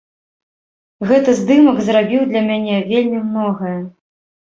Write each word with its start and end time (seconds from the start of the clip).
Гэты 1.09 1.35
здымак 1.39 1.77
зрабіў 1.89 2.21
для 2.31 2.41
мяне 2.47 2.79
вельмі 2.95 3.19
многае. 3.29 3.75